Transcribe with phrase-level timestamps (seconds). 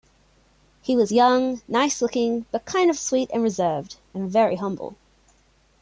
[0.81, 4.95] He was young, nice-looking, but kind of quiet and reserved, and very humble.